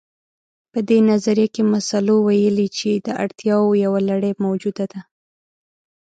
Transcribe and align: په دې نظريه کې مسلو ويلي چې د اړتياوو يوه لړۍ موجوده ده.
په 0.71 0.79
دې 0.89 0.99
نظريه 1.11 1.47
کې 1.55 1.63
مسلو 1.73 2.15
ويلي 2.27 2.67
چې 2.77 2.89
د 3.05 3.07
اړتياوو 3.23 3.79
يوه 3.83 3.99
لړۍ 4.09 4.33
موجوده 4.45 4.85
ده. 4.91 5.01